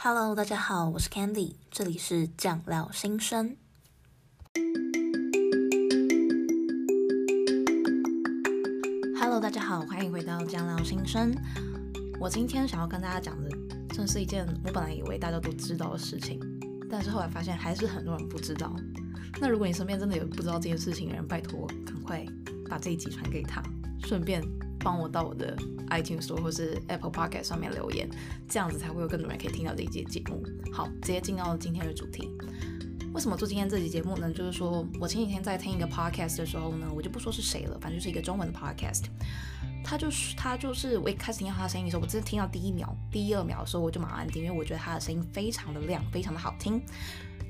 [0.00, 3.56] Hello，大家好，我是 Candy，这里是酱料新生。
[9.20, 11.34] Hello，大家好，欢迎回到酱料新生。
[12.20, 13.50] 我今天想要跟大家讲的，
[13.88, 16.38] 这是一件我本来以为大家都知道的事情，
[16.88, 18.72] 但是后来发现还是很多人不知道。
[19.40, 22.24] 那如果你身边真的有不知道这件事情的人，拜托赶快
[22.70, 23.60] 把这一集传给他，
[24.04, 24.40] 顺便。
[24.80, 25.56] 帮我到我的
[25.90, 28.08] iTunes 或是 Apple Podcast 上面留言，
[28.48, 30.42] 这样子才会有更多人可以听到这一集节目。
[30.72, 32.28] 好，直接进到今天的主题。
[33.14, 34.30] 为什么做今天这集节目呢？
[34.32, 39.04] 就是说我前几天在听一个 podcast 的时候呢，我就不说是谁了，反正就是一个中文的 podcast。
[39.82, 46.80] 他就是他就是我一开始听到他的声音的时候，我真的听到第一秒、第一二秒的时候，我就马上按订，因为我觉得他的声音非常的亮，非常的好听。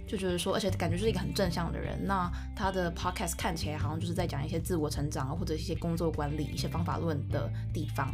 [0.08, 1.96] 就觉得说，而且感觉是一个很正向的人。
[2.04, 8.10] 那他的 podcast 看起来好像就是在讲一些自我成长啊，或者一些工作管理、一些方法论的地方。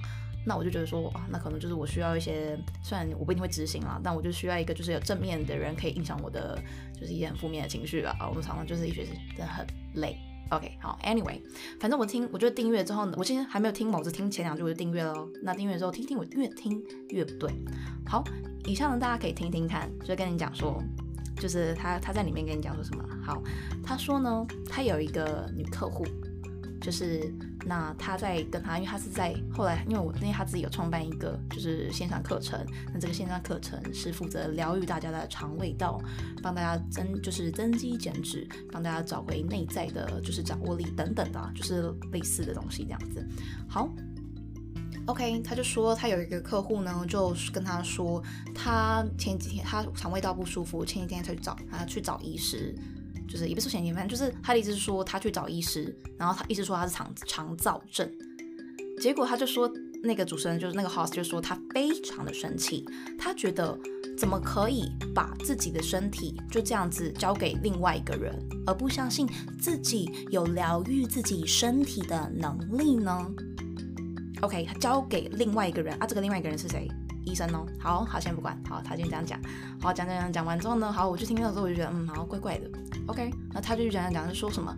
[0.47, 8.15] 那我就觉得说，哇，那可能就是我需要一些，虽然我不一定会执行啦，但我就需要一个就是有正面的人可以影响我的，就是一些很负面的情绪啊。
[8.29, 10.19] 我们常常就是一学期真的很累。
[10.51, 11.41] OK，好，Anyway，
[11.81, 15.15] 反正我听，我觉得订阅之后呢，我现在还没有听某次听前两句我就订阅了。
[15.43, 17.51] 那订阅之后听听，我越听越不对。
[18.07, 18.23] 好，
[18.67, 20.83] 以上呢大家可以听听看，就跟你讲说。
[21.45, 23.05] 就是他，他在里面跟你讲说什么？
[23.23, 23.43] 好，
[23.83, 26.03] 他说呢，他有一个女客户，
[26.81, 27.31] 就是
[27.67, 32.59] 那他在跟他，因为他是在后来，因为我因为他自己有创办一个就是线上课程，
[32.95, 36.01] 那这个线上课程是负责疗愈大家的肠胃道，
[36.43, 43.23] 帮大家增就是增肌减脂，帮大家找回内在的就是掌握力等等的，就是类似的东西这样子。
[43.69, 43.95] 好。
[45.07, 48.23] OK，他就说他有一个客户呢，就跟他说，
[48.55, 52.75] 他前几天他肠胃道不舒服，前几天才去找他去找医师，
[53.29, 58.11] 就是也不是前几天，反正就是他的意思是说他去找医师，然后他意思说他是肠肠躁症，
[58.99, 59.71] 结果他就说
[60.03, 62.83] 那个主持人就是那个 host 就说他非常的生气，
[63.19, 63.79] 他觉得
[64.17, 68.35] 怎么可以把自己的身体就这样子交给另外一个人，
[68.67, 69.29] 而不相信
[69.61, 73.31] 自己有疗愈自己身体的能力呢？
[74.41, 76.89] ？OK，他交给另外一个人啊，这个另外一个人是谁？
[77.25, 77.67] 医生哦。
[77.79, 78.59] 好好，先不管。
[78.69, 79.41] 好，他就这样讲。
[79.81, 82.71] 好，讲讲讲讲完之后呢，好，我就听到之后我就觉得，嗯，好怪怪的。
[83.07, 84.75] OK，那他就讲讲讲，他说什么？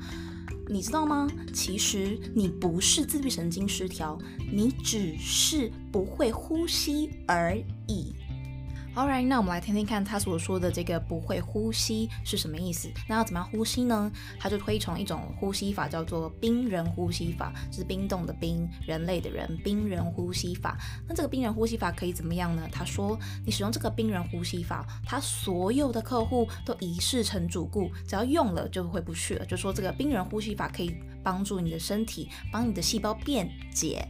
[0.69, 1.29] 你知道吗？
[1.53, 4.19] 其实你不是自闭神经失调，
[4.53, 7.57] 你只是不会呼吸而
[7.87, 8.15] 已。
[8.97, 12.91] Alright，那我们来听听看他所说的这个不会呼吸是什么意思？
[13.07, 14.11] 那要怎么样呼吸呢？
[14.41, 20.79] 他就推崇一种呼吸法，叫做冰人呼吸法，就是冰冻的冰，人类的人，冰人呼吸法。
[21.07, 22.67] 那这个冰人呼吸法可以怎么样呢？
[22.73, 29.45] 他说，你使用这个冰人呼吸法，他所有的客户都一试成主顾，只要用了就回不去了。
[29.45, 34.09] 就说这个冰人呼吸法可以帮助你的身体，帮你的细胞变解。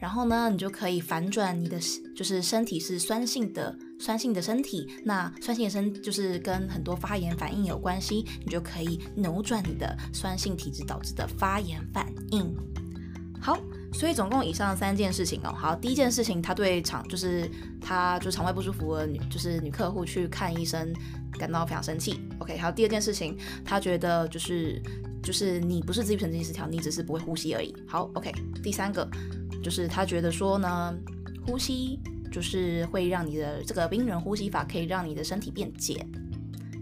[0.00, 1.78] 然后呢，你就可以反转你的，
[2.16, 12.50] 就是身体是酸性的，酸性的身体，那酸性的身就是跟很多发炎反应有关系，你就可以扭转你的酸性体质导致的发炎反应。
[13.38, 13.58] 好，
[13.92, 15.54] 所以总共以上三件事情哦。
[15.54, 20.90] 好，第一件事情，他对肠就是他就肠胃不舒服的女就是女客户去看医生
[21.38, 22.20] 感到非常生气。
[22.38, 23.36] OK，好，第二件事情，
[23.66, 24.80] 他觉得就是
[25.22, 27.74] 就是你不是自律神经失调，你只是不会呼吸而已。
[27.86, 28.32] 好，OK，
[28.62, 29.06] 第三个。
[29.62, 30.94] 就是他觉得说呢，
[31.46, 31.98] 呼吸
[32.30, 35.96] 就是会让你的这个冰人呼吸法可以让你的身体变碱，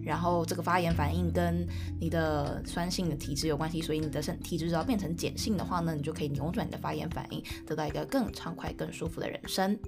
[0.03, 1.67] 然后这个发炎反应跟
[2.01, 9.79] 你的酸性的体质有关系，所以你的身体质只要变成碱性的话呢，你就可以扭转你的发炎反应，得到一个更畅快、更舒服的人生。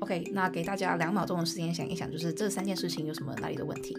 [0.00, 3.96] OK，那给大家两秒钟的时间想一想，就是这三件事情有什么哪里的问题？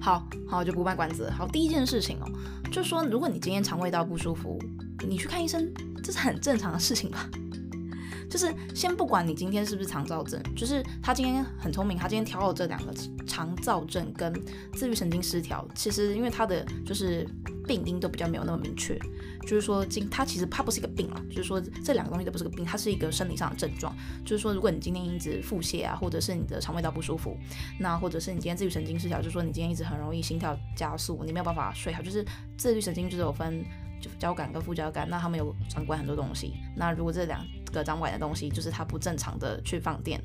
[0.00, 1.30] 好好，就不卖关子。
[1.30, 2.28] 好，第一件事情哦。
[2.72, 4.58] 就说，如果你今天肠胃道不舒服，
[5.06, 5.70] 你去看医生，
[6.02, 7.28] 这是很正常的事情吧？
[8.30, 12.94] 就是先不管你今天是不是肠燥症，就是他今天很聪明，他今天挑了这两个
[13.26, 14.32] 肠燥症跟
[14.72, 17.28] 自律神经失调，其实因为他的就是
[17.66, 18.96] 病因都比较没有那么明确，
[19.42, 23.94] 就是说今它其实他不是一个病了，就是说这两个东西都不是个病，它是一个生理上的症状。
[24.24, 27.36] 就是说，如果你今天一直腹泻啊，或者是你的肠胃道不舒服，
[27.78, 32.24] 那或者是你今天自律神经失调，就是说你今天一直很容易心跳加速，你没有办法睡好，就是
[32.56, 33.64] 自律神经就是有分
[34.00, 36.54] 就交感跟副交感，那他们有掌管很多东西。
[36.76, 40.20] 那如果这两个掌管的东西就是它不正常的去放电，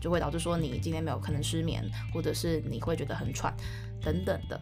[0.00, 3.54] 就会导致说你今天没有可能失眠，或者是你会觉得很喘
[4.00, 4.60] 等等的。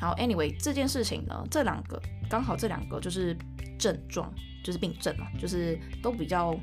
[0.00, 2.00] 然后，anyway 这件事情呢，这两个
[2.30, 3.36] 刚好这两个就是
[3.78, 4.32] 症状，
[4.64, 6.58] 就是病症嘛，就是都比较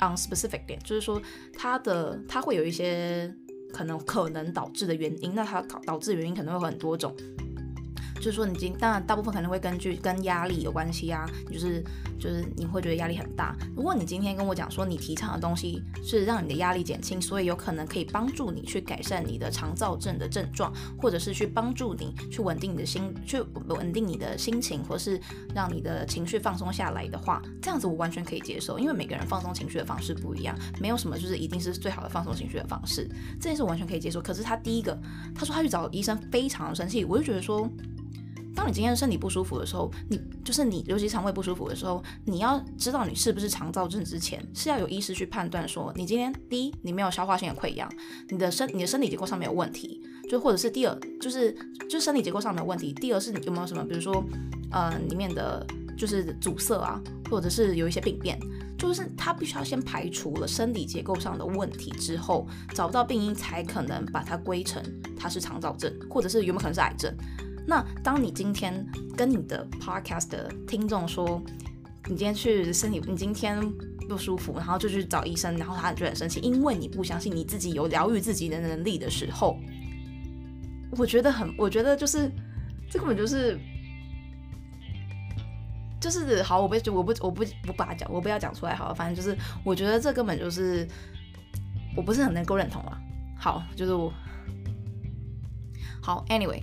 [0.00, 1.20] unspecific 点，就是说
[1.58, 3.32] 它的它会有一些
[3.72, 7.14] 可能可能导致的原因，那它导导致原因可能会有很多种。
[8.26, 11.80] 就是说你今当然大部分可能会根据跟压力有关系啊，就是
[12.18, 13.54] 就是你会觉得压力很大。
[13.76, 25.20] 如果你今天跟我讲说你提倡的东西是让你的压力减轻，所以有可能可以帮助你去改善你的肠躁症的症状，或者是去帮助你去稳定你的心，去稳定你的心情，或是
[25.54, 33.08] 让你的情绪放松下来的话，这样子我完全可以接受，因为每个人放松情绪的方式不一样，没有什么就是一定是最好的放松情绪的方式，
[33.40, 34.20] 这件事我完全可以接受。
[34.20, 35.00] 可是他第一个，
[35.32, 37.70] 他说他去找医生非常生气，我就觉得说。
[38.56, 47.86] 当你今天身体不舒服的时候，你就是你，尤其肠胃不舒服的时候，你要知道你是不是肠躁症之前，是要有医师去判断说，你今天第一，你没有消化性的溃疡，
[48.30, 50.00] 你的身你的身体结构上没有问题，
[50.30, 51.54] 就或者是第二，就是
[51.88, 54.24] 就身体结构上没有问题，第二是你有没有什么，比如说，
[54.72, 55.64] 呃，里面的
[55.98, 56.98] 就是阻塞啊，
[57.30, 58.38] 或者是有一些病变，
[58.78, 64.82] 就是他必须要先排除了生理结构上的问题之后，找不到病因才可能把它归成
[65.14, 67.14] 它是肠躁症，或者是有没有可能是癌症。
[67.66, 68.86] 那当你今天
[69.16, 71.42] 跟你的 podcast 的听众说，
[72.04, 73.60] 你今天去身体，你今天
[74.08, 79.58] 不舒服，然后就去找医生，然后他就很生气，因为你不相信你自己有疗愈自己的能力的时候，
[80.92, 82.30] 我觉得很，我觉得就是
[82.88, 83.58] 这根本就是
[86.00, 90.86] 就是好，我不我不我不不把它讲，我不要讲出来好了，反正就是我觉得这根本就是
[91.96, 92.96] 我不是很能够认同了。
[93.36, 94.12] 好，就是我
[96.00, 96.62] 好，anyway。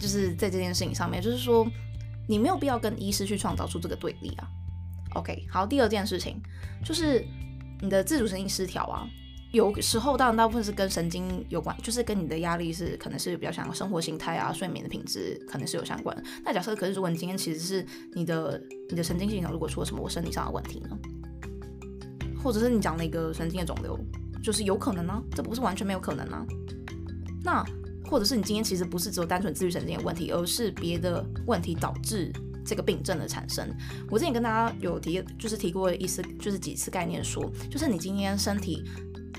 [0.00, 1.66] 就是在这件事情上面，就是说
[2.28, 4.48] 你没有必要跟医师去创造出这个对立啊。
[5.14, 6.40] OK，好，第二件事情
[6.84, 7.24] 就是
[7.80, 9.08] 你的自主神经失调啊，
[9.52, 16.22] 有时候当然大部分是跟神经有关，就是跟你的压力是可能是比较像生活形态啊、睡眠的品质可能是有相关的。
[16.44, 20.98] 那假设可是如果你今天其实是你的你的神经系统如果出了什么我生理上的问题呢？
[22.40, 23.98] 或者是你讲那个神经的肿瘤，
[24.42, 26.46] 就是有可能呢、这不是完全没有可能啊。
[27.42, 27.64] 那
[28.08, 32.32] 或者是你今天其实不是只有单纯自律神经的问题，而是别的问题导致
[32.64, 33.68] 这个病症的产生。
[34.10, 38.82] 我之前跟大家有提，就是提过一次，就是几次概念说，就是你今天身体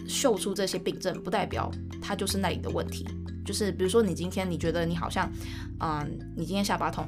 [0.07, 1.71] 秀出这些病症，不代表
[2.01, 3.07] 它就是那里的问题。
[3.45, 5.31] 就是比如说你今天你觉得你好像，
[5.79, 6.07] 嗯，
[6.37, 7.07] 你今天下巴痛，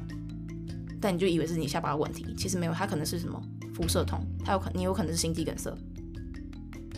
[1.00, 3.40] 但你就以为是你下巴的问题，其实没有，它可能是什么
[3.72, 5.72] 辐射痛，它有可你有可能是心肌梗塞。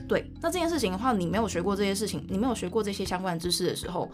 [0.09, 4.11] 对，那这件事情的话，你没有学过这些事情，你没有学过这些相关知识的时候。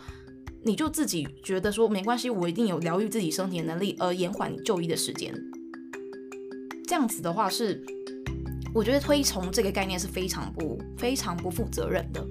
[0.62, 5.34] 你就自己觉得说没关系，我一定有疗愈自己身体的能力，而延缓就医的时间。
[6.86, 7.82] 这样子的话是，
[8.74, 12.26] 我觉得推崇这个概念是非常不、非常不负责任的。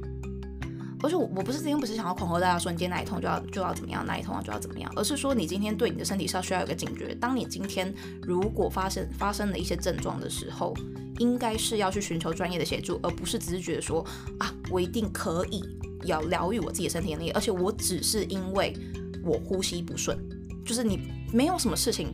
[1.01, 7.15] 而且我我不是今天不是想要恐吓大家说你今天哪一痛就要就要怎么样，哪一痛就要怎么样，而是说你今天对你的身体是要需要有个警觉。
[7.15, 10.73] 当你今天如果发生发生了一些症状的时候，
[11.17, 14.05] 应该是要去寻求专业的协助，而不是只是觉得说
[14.39, 15.63] 啊，我一定可以。
[16.09, 18.75] 要疗愈我自己的身体能力，而且我只是因为
[19.23, 20.17] 我呼吸不顺，
[20.65, 20.99] 就是你
[21.31, 22.13] 没有什么事情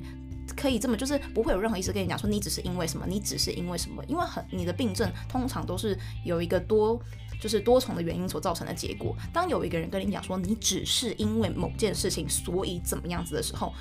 [0.56, 7.02] 可以这么，就是不会有任何医生跟你讲说你只是因为什么，你只是因为什么，因为很你的病症通常都是有一个多
[7.42, 9.16] 就是多重的原因所造成的结果。
[9.34, 13.74] 当有一个人跟你讲说你只是因为某件事情所以怎么样子的时候，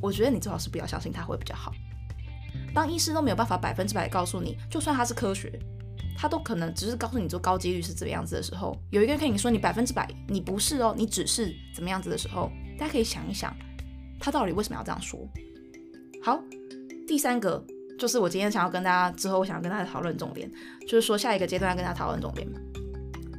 [0.00, 1.72] 我觉得你最好是不要相信他会比较好。
[2.74, 5.58] 当医师都没有办法百分之百告诉你，就算他是科学。
[6.20, 13.54] 他都可能只是告诉你做高几率是这个样子的时候，有一个人跟你说你百分之百你不是哦，你只是怎么样子的时候，大家可以想一想，
[14.18, 15.20] 他到底为什么要这样说？
[16.20, 16.42] 好，
[17.06, 17.64] 第三个
[17.96, 20.50] 就是我今天想要跟大家之后我想要跟大家讨论重点，
[20.88, 22.48] 就是说下一个阶段要跟大家讨论重点，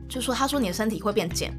[0.07, 1.53] 就是说他说你的身体会变减，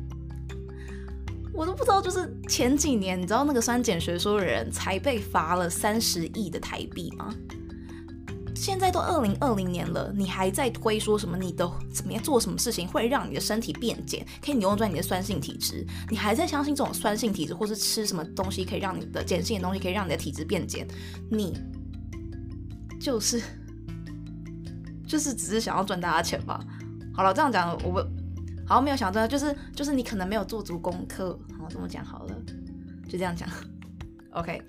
[1.53, 7.35] 我都不知道，就是前几年你知道那个酸碱学说的人才被罚了三十亿的台币吗？
[8.61, 11.35] 现在都二零二零年了，你还在推说什么？
[11.35, 15.83] 你都怎么样做什么事情会让你的身体变减，可以扭转你的酸性体质？
[16.11, 20.87] 你还在相信这种酸性体质，或是吃什么东西可以让你的碱性的东西可以让你的体质变减？
[21.31, 21.59] 你
[23.01, 23.43] 就是
[25.09, 26.63] 就是只是想要赚大家钱吧？
[27.15, 28.07] 好了，这样讲我不
[28.67, 31.31] 好没有想到，就是就是你可能没有做足功课。
[31.59, 32.37] 好，这么讲好了，
[33.09, 33.49] 就这样讲。
[34.33, 34.63] OK，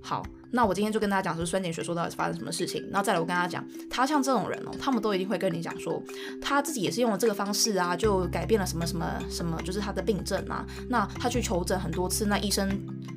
[0.00, 0.24] 好。
[0.50, 6.02] 那我今天就跟大家讲，说酸碱学说到底是发生什么事情，然后再来我跟大家讲，他像这种人哦，他们都一定会跟你讲说，
[6.40, 10.66] 他自己也是用了这个方式啊，就改变了什么什么什么，就是他的病症啊。
[10.88, 12.68] 那他去求诊很多次，那医生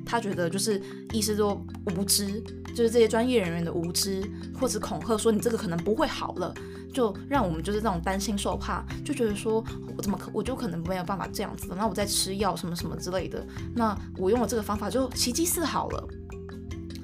[0.04, 0.80] 他觉得就是
[1.12, 1.64] 医师都
[1.96, 2.42] 无知，
[2.74, 4.22] 就是这些专业人员的无知，
[4.58, 6.54] 或者恐吓说你这个可能不会好了，
[6.92, 9.64] 就让我们就是这种担心受怕，就觉得说
[9.96, 16.08] 我怎么可我就可能没有办法这样子，那我在吃药什么什么之类的，那我用了这个方法就奇迹似好了。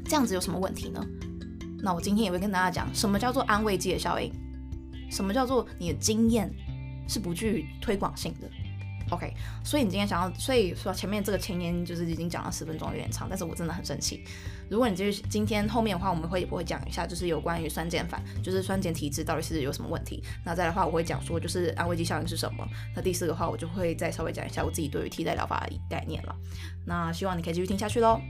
[0.09, 1.05] 这样子有什么问题呢？
[1.81, 4.33] 那我今天也会跟大家讲，什么叫做安慰剂的效应，
[5.11, 6.51] 什么叫做你的经验
[7.07, 8.49] 是不具推广性的。
[9.11, 9.33] OK，
[9.65, 14.23] 所以你今天想要，所以说前面这个前言就是已经讲了十分钟，有点长，但是我真的很生气。
[14.69, 20.23] 如果你就是今天后面的话，我们会不会讲一下，就是有关于酸碱反，就是酸碱体质到底是有什么问题？
[20.45, 22.69] 那再的话，我会讲说就是安慰剂效应是什么。
[22.95, 26.37] 那第四个话，我就会再稍微讲一下我自己对于替代疗法的概念了。
[26.85, 28.21] 那希望你可以继续听下去喽。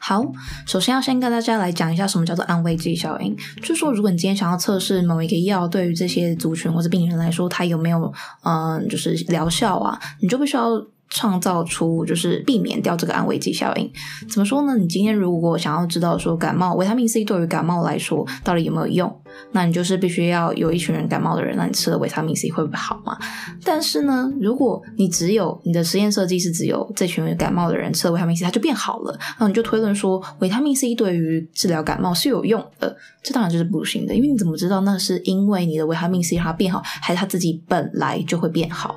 [0.00, 0.24] 好，
[0.66, 3.36] 首先要先跟大家来讲一下什么叫做安慰剂效应。
[3.60, 10.84] 就是说，如果你今天想要测试某一个药对于这些族群或者病人来说，它有没有嗯、就是疗效啊，你就必须要。
[11.10, 13.90] 创造出就是避免掉这个安慰剂效应，
[14.28, 14.76] 怎么说呢？
[14.76, 23.18] 你今天如果想要知道说感冒维他命 C 对于感冒来说到底有没有用，那你就是必须要有一群人感冒的人，那你吃了维他命 C 会不会好嘛？
[23.64, 38.94] 但是呢，如果你只有你的实验设计是只有这群人感冒的人吃了维他命 C 它就变好了，那你就推论说维他命 C 对于治疗感冒是有用的，这当然就是不行的，因为你怎么知道那是因为你的维他命 C 让它变好，还是它自己本来就会变好？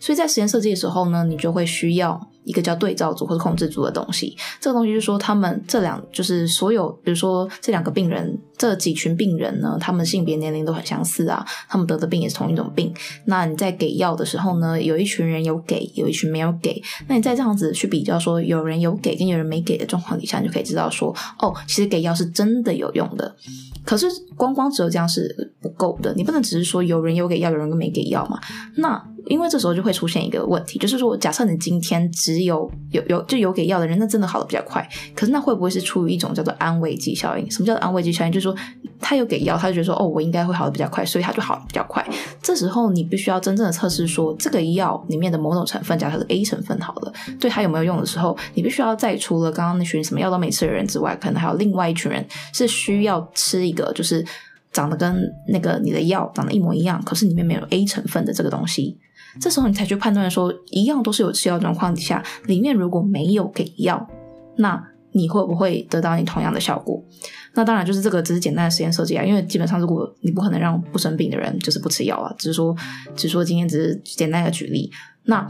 [0.00, 4.36] 所以在实验设计的时候呢，你就会需要一个叫对照组或者控制组的东西。
[4.60, 12.92] 这个东西就是说，他们这两就是所有，比如说这两个病人，这几群病人呢，他们性别、年龄都很相似啊，他们得的病也是同一种病。
[13.26, 16.82] 那你在给药的时候呢，有一群人有给，有一群没有给。
[17.08, 23.34] 那你再这样子去比较说，有人有给跟有人没给的状况底下，你就可以知道说，哦，其实给药是真的有用的。
[23.84, 28.40] 可是光光只有这样是不够的，你不能只是说有人有给药，有人没给药嘛？
[28.76, 34.86] 那因为这时候就会出现一个问题，就是说，假设你今天只有有有就有给药的人，那真的好的比较快。
[35.14, 37.50] 可是那会不会是出于一种叫做安慰剂效应？
[37.50, 38.32] 什么叫做安慰剂效应？
[38.32, 38.54] 就是说
[39.00, 42.06] 他有给药，他就觉得说哦，我应该会好的比较快，所以他就好的比较快。
[42.42, 54.24] 这时候你必须要真正的测试说这个药里面的某种成分，假设是 A 成分好了，对他有没有用的时候，你必须要在除了刚刚那群什么药都没吃的人之外，可能还有另外一群人是需要吃一个就是
[54.72, 55.16] 长得跟
[55.48, 58.98] 那个你的药长得一模一样，可是里面没有 A 成分的这个东西。
[59.40, 64.08] 这时候你才去判断说，一样都是有吃药状况底下，里面如果没有给药，
[64.56, 67.02] 那你会不会得到你同样的效果？
[67.54, 72.74] 那当然就是这个只是简单的实验设计啊，因为基本上如果你不可能让不生病的人就是不吃药啊，只是说，
[73.14, 74.90] 只是说今天只是简单的举例。
[75.24, 75.46] 那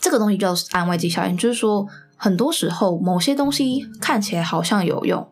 [0.00, 1.86] 这个东西叫安慰剂效应，就是说
[2.16, 5.26] 很多时候某些东西看起来好像有用，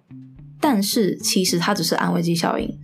[0.61, 2.78] 但是其实它只是安慰剂效应。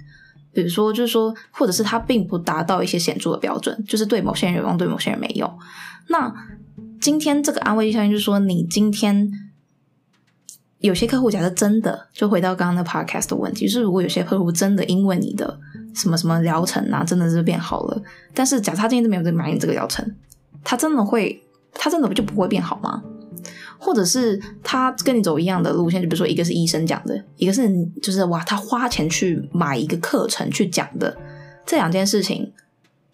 [0.52, 5.50] 比如说，就是说，或者是它并不达到一些显著的标准，就是对某些人有用，对某些人没用。
[6.08, 6.32] 那
[7.00, 9.30] 今天这个安慰剂效应，就是说，你今天
[10.78, 15.58] 有些客户假设真的，就回到刚刚的 podcast 的问题，就是如果有些客户真的因为你的
[15.94, 18.02] 什么什么疗程啊，真的是变好了，
[18.34, 20.14] 但是假设他今天都没有在买你这个疗程，
[20.62, 21.42] 他真的会，
[21.72, 23.02] 他真的不就不会变好吗？
[23.84, 27.68] 或者是他跟你走一样的路线，就比如说一个是医生讲的，一个是
[28.00, 31.16] 就是哇，他花钱去买一个课程去讲的，
[31.66, 32.52] 这两件事情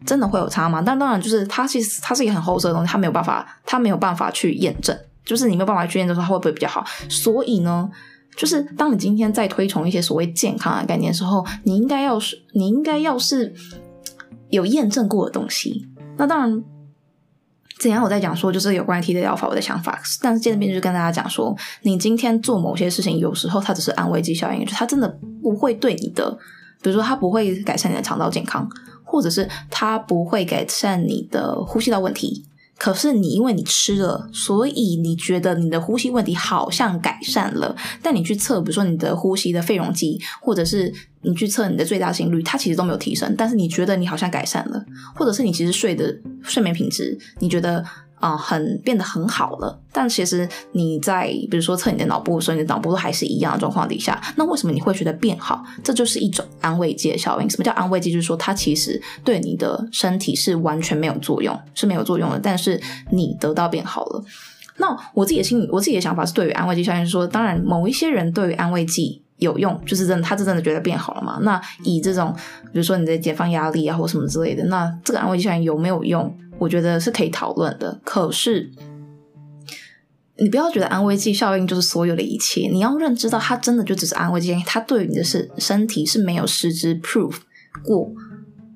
[0.05, 0.83] 真的会有差吗？
[0.85, 4.95] 但当然，就是他其实他是一个很后设的东西，他没有办法，他没有办法去验证，
[5.25, 6.85] 就是你没有办法去验证说他会不会比较好。
[7.09, 7.91] 所以呢，
[8.37, 13.55] 就是当你今天在推崇一些所谓健康的概念的时候，你应该要是你应该要是
[14.51, 15.89] 有验证过的东西。
[16.19, 16.63] 那当然。
[17.79, 18.03] 怎样？
[18.03, 20.01] 我在讲说，就是有关 T D 的疗法我的想法。
[20.21, 25.09] 但是见面就是跟大家讲说，你今天做某些事情，有时候它只是安慰剂效应，就它真的
[25.43, 26.31] 不会对你的，
[26.83, 28.69] 比如说它不会改善你的肠道健康，
[29.05, 32.45] 或者是它不会改善你的呼吸道问题。
[32.79, 37.77] 可是你因为你吃了，所以你觉得你的呼吸问题好像改善了。
[38.03, 43.35] 但你去测，比如说你的呼吸的肺容积，或者是你去测你的最大心率，它其实都没有提升。
[43.37, 47.85] 但是你觉得你好像改善了，或者是你其实睡的睡眠品质，你觉得。
[48.21, 55.65] 啊、很变得很好了，但其实你在比如说测你的脑部，所以你的脑部都还是一样的状况底下，那为什么你会觉得变好？
[55.85, 57.49] 这就是一种安慰剂效应。
[57.49, 58.11] 什么叫安慰剂？
[58.11, 64.25] 就是说它其实对你的身体是完全没有作用，是没有作用的，但是你得到变好了。
[64.79, 71.39] 那我自己的心里，我自己的想法是，对于安慰剂效应是说，当然某一些人对于安慰剂有用，就是真的，他是真的觉得变好了嘛？
[71.43, 72.35] 那以这种
[72.73, 76.33] 比如说你在解放压力啊，或什么之类的，那这个安慰剂效应有没有用？
[76.59, 78.71] 我觉得是可以讨论的，可是
[80.41, 82.69] 你不要觉得安慰剂效应就是所有的一切。
[82.71, 87.35] 你要认知到，它真的就只是安慰剂，它对于你的身身体是没有实质 proof
[87.85, 88.11] 过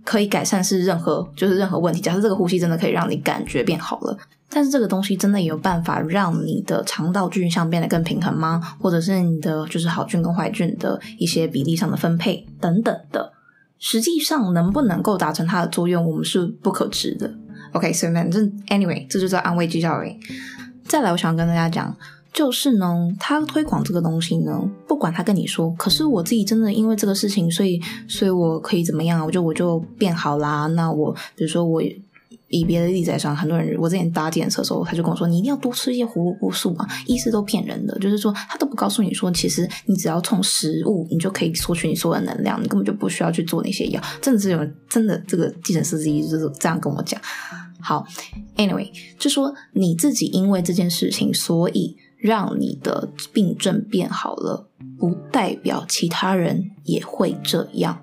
[0.05, 2.01] 可以改善是任何就是任何问题。
[2.01, 8.61] 假设这个呼吸真的可以让你感觉变好了，但是这个东西真的有办法让你的肠道菌相变得更平衡吗？
[8.81, 13.33] 或者是你的就是好菌跟坏菌的一些比例上的分配等等的，
[13.79, 17.33] 实际上能不能够达成它的作用，我们是不可知的。
[17.73, 20.19] OK，所以反正 anyway，这就叫安慰剂效应。
[20.87, 21.97] 再来，我想跟大家讲，
[22.33, 29.25] 就是呢，他推广这个东西呢，不管他跟你说，可是我自己真的因为这个事情，所以，所以我可以怎么样啊？
[29.25, 30.67] 我就我就变好啦。
[30.69, 31.83] 那我比如说我
[32.49, 44.03] 以别的例子来说，很多人我之前搭计程车的时候，他就跟我说，你一定要多吃一些胡萝卜素嘛，医师都骗人的，就是说他都不告诉你说，其实你只要从食物，你就可以索取你所有的能量，你根本就不需要去做那些药。
[44.21, 44.59] 真的是有
[44.91, 47.19] 真的这个计程车司机就是这样跟我讲。
[47.83, 48.07] 好
[48.57, 51.97] ，Anyway，就说你自己因为这件事情，所以。
[52.23, 58.01] 让你的病症变好了，不代表其他人也会这样。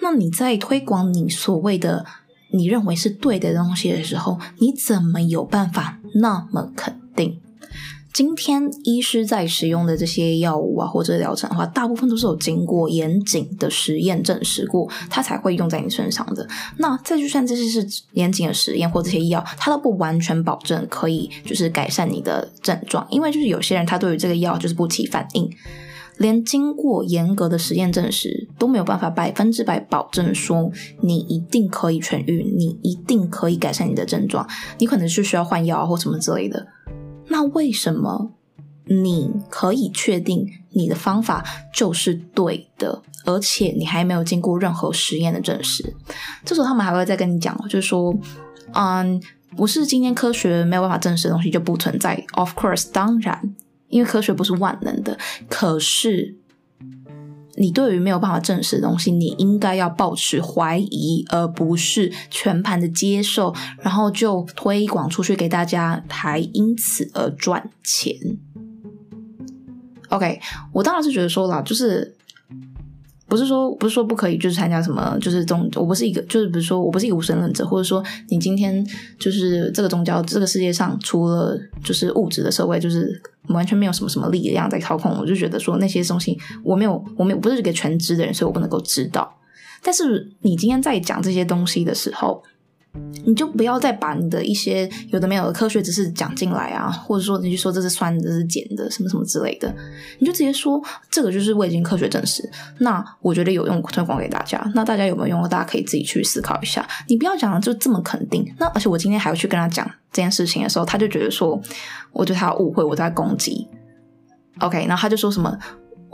[0.00, 2.06] 那你在推广你所谓的
[2.52, 7.40] 你认为是对的东西的时候，你怎么有办法那么肯定？
[8.16, 16.48] 今天医师在使用的这些药物啊，或者疗程的话，大部分都是有经过严谨的实验证实过，它才会用在你身上的。
[16.78, 25.50] 那再就算这些是严谨的实验或这些药，它都不完全保证可以就是改善你的症状，因为就是有些人他对于这个药就是不起反应，
[26.16, 36.66] 连经过严格的实验证实都没有办法百分之百保证说你一定可以痊愈，你一定可以改善你的症状，你可能是需要换药或什么之类的。
[37.28, 38.32] 那为什么
[38.86, 45.94] 你可以确定你的方法就是对的，而且你还没有经过任何实验的证实？
[46.44, 48.16] 这时候他们还会再跟你讲，就是说，
[48.72, 49.20] 嗯，
[49.56, 52.24] 不是今天科学没有办法证实的东西就不存在。
[52.34, 53.54] Of course，当然，
[53.88, 55.18] 因为科学不是万能的。
[55.48, 56.36] 可是。
[57.56, 68.14] 你对于没有办法证实的东西，你应该要保持怀疑，而不是全盘的接受，然后就推广出去给大家，还因此而赚钱。
[70.08, 70.40] OK，
[70.72, 72.15] 我当然是觉得说啦，就是。
[73.28, 78.86] 不是说不是说不可以，就是参加什么，就是宗，我不是一个，就是比如说我不是一个无神论者，或者说你今天
[79.18, 89.36] 就是这个宗教，这个世界上除了就是物质的社会，就是完全没有什么什么力量在操控，我就觉得说那些东西我没有，我没有，不是一个全知的人，所以我不能够知道。
[89.82, 92.42] 但是你今天在讲这些东西的时候。
[93.24, 99.74] 你就不要再把你的一些有的没有的科学知识讲进来啊，或者说你就说这是酸的，这是碱的，什么什么之类的，
[100.20, 100.80] 你就直接说
[101.10, 102.48] 这个就是未经科学证实。
[102.78, 104.60] 那我觉得有用，推广给大家。
[104.74, 105.48] 那大家有没有用？
[105.48, 106.86] 大家可以自己去思考一下。
[107.08, 108.46] 你不要讲的就这么肯定。
[108.58, 111.60] 那而且我今天还要去跟他讲这件事情的时候，他就觉得说
[112.12, 113.66] 我对他误会，我在攻击。
[114.60, 115.58] OK，然后他就说什么，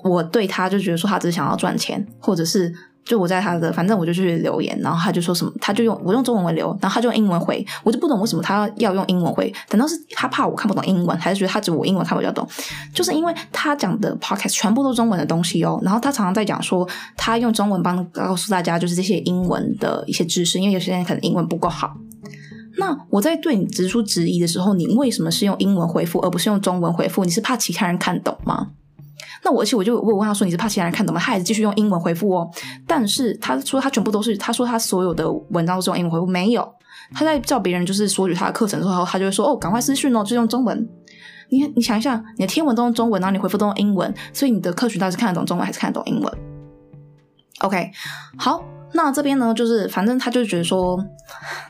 [0.03, 2.75] 我对他就觉得说他只是想要赚钱，或者是。
[3.05, 12.47] 就我在他的，反正我就去留言，然后他就说什么，他就用我用中文留，然后他就用英文回，我就不懂为什么他要用英文回，等到是他怕我看不懂英文，还是觉得他只有我英文看比较懂？
[12.95, 21.95] 就是因为他讲的 podcast 全部都是中文的东西哦，然后他常常在讲说他用中文帮告诉大家就是这些英文的一些知识，因为有些人可能英文不够好。
[22.79, 27.25] 那我在对你提出质疑的时候，你为什么是用英文回复而不是用中文回复？
[27.25, 28.69] 你是怕其他人看懂吗？
[29.44, 31.20] 那我而且我就我问他说，你是怕其他人看懂吗？
[31.20, 32.48] 他还是继续用英文回复哦。
[32.87, 36.72] 但是他说他全部都是，他说他所有的文章都是用英文回复，没有。
[37.12, 40.88] 他在叫别人就是索取他的课程的时候，他就会说哦，赶快私讯哦，就用中文。
[41.50, 46.33] 你你想一下，你的天文都用中文，然后你回复都用英文，所以你的客群到底是看得懂中文还是看得懂英文
[47.61, 47.90] ？OK，
[48.38, 48.62] 好。
[48.92, 51.02] 那这边呢，就是反正他就觉得说，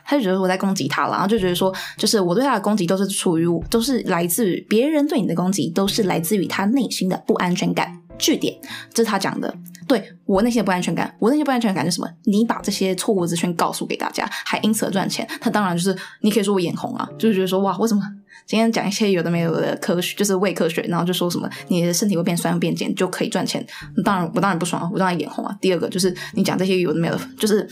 [0.05, 7.99] 他就觉得我在攻击他了，然后就觉得说，就是我对他的攻击都是出于，都是来自于别人对你的攻击，都是来自于他内心的不安全感。
[8.19, 8.55] 据点，
[8.93, 9.53] 这是他讲的。
[9.87, 12.07] 对，我内心的不安全感，我内心不安全感是什么？
[12.25, 18.01] 你把这些错误资讯告诉给大家，还因此而赚钱，他当然就是你可以说我眼红啊，就是觉得说哇，为什么
[18.45, 23.65] 今天讲一些有的没有的科学，就是伪科学，然后就说什么你的身体会变酸变碱就可以赚钱？
[24.03, 25.57] 当然我当然不爽，我当然眼红啊。
[25.61, 27.67] 第二个就是你讲这些有的没有，就是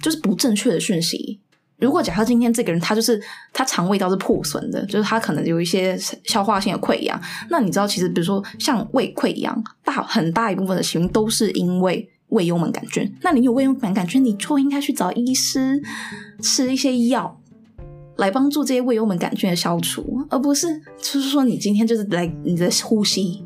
[0.00, 1.40] 就是不正确的讯息。
[1.80, 13.08] 如果假设今天这个人他就是他肠胃道是破损的，就是他可能有一些消化性的溃疡，那你知道其实比如说像胃溃疡，大很大一部分的起因都是因为胃幽门杆菌。
[13.22, 15.80] 那你有胃幽门杆菌，你就应该去找医师
[16.42, 17.40] 吃一些药
[18.18, 23.42] 来帮助这些胃幽门杆菌的消除，而不是就是说你今天就是来你的呼吸，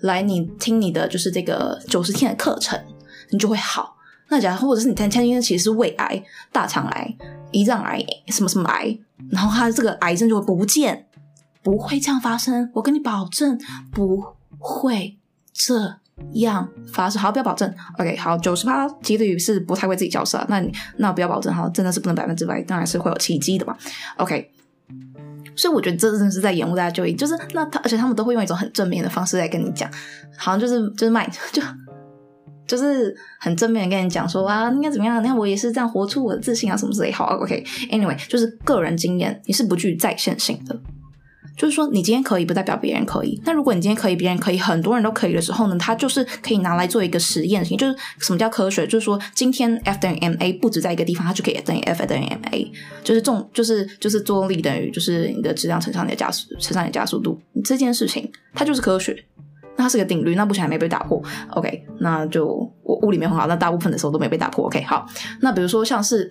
[0.00, 2.82] 来你听你的就是这个九十天的课程，
[3.30, 3.96] 你就会好。
[4.28, 7.16] 那假如或者是你听听其实是胃癌、大肠癌。
[7.52, 8.98] 胰脏癌什么什么癌，
[9.30, 11.06] 然后他这个癌症就会不见，
[11.62, 13.56] 不会这样发生，我跟你保证
[13.92, 14.24] 不
[14.58, 15.16] 会
[15.52, 16.00] 这
[16.32, 17.18] 一样发誓。
[17.18, 23.76] 好，不要保证，OK，好，九十八几率是不太会自己交涉，那你那不要保证哈，真的是不能百分之百，当然是会有奇迹的嘛
[24.16, 24.50] ，OK。
[25.56, 29.90] 所以我觉得这真的是在延误大家就医，就是那他，而且他们都会用一种很正面的方式来跟你讲，
[30.36, 31.62] 好像就是就是卖 就。
[32.66, 35.22] 就是很正面的跟你讲说啊，应该怎么样？
[35.22, 37.12] 你看我也是这样活出我的自信啊，什么之类。
[37.12, 40.74] 好，OK，Anyway，、okay, 就是个人经验，你是不具再现性的。
[41.56, 43.40] 就是说，你今天可以，不代表别人可以。
[43.44, 47.78] 那如果你今天可以，别人可以，很多人都可以的时候呢，它就是可以拿来做一个实验性。
[47.78, 48.86] 就是什么叫科学？
[48.86, 52.70] 就是说，今天 F 等于 ma 不止在一个地方，它就可以等于 F 等于 ma。
[53.02, 57.40] 就是重，就是就是作用力等于就是你的质量乘上你的加速乘上你的加速度。
[57.64, 59.24] 这件事情它就是科学。
[59.76, 61.20] 那它是个定律，那目前还没被打破。
[61.50, 62.46] OK，那就
[62.82, 64.66] 我物理没很好，那大部分的时候都没被打破。
[64.66, 65.04] OK，好，
[65.40, 66.30] 那比如说像是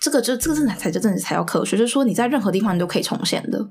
[0.00, 3.68] 这个，就这个真的才真的才叫科学，就是说你在任何地方你都可以重现的。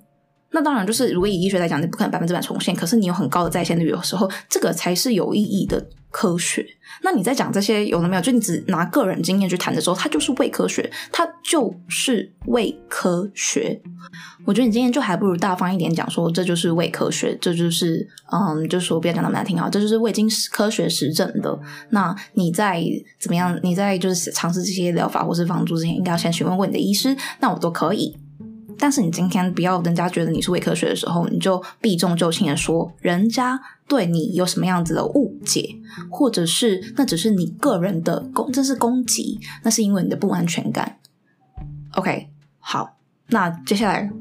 [0.51, 2.75] 那当然，就是如果以医学来讲，你不可能百分之百重现。
[2.75, 6.65] 可是你有很高的再现率的时候，这个才是有意义的科学。
[7.03, 8.21] 那你在讲这些有了没有？
[8.21, 13.79] 就你只拿个人经验去谈的时候，它就是伪科学，它就是伪科学。
[14.45, 21.57] 我觉得你今天就还不如大方一点讲说，这就是伪科学，这就是嗯，就是说不要讲那么难听哈，这就是未经科学实证的。
[21.91, 22.83] 那你在
[23.19, 23.57] 怎么样？
[23.61, 28.17] 你在就是尝试这些疗法或是防住之前，应该要先询问问你的医师，那我都可以。
[28.79, 35.75] 但是你今天不要人家觉得你是伪科学的时候，你就避重就轻的说人家对你有什么样子的误解，
[36.09, 40.97] 或者是那只是你个人的攻，这是攻击，那是因为你的不安全感。
[41.95, 44.11] OK，好，那接下来。